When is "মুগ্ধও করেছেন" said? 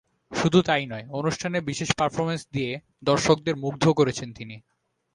3.55-4.29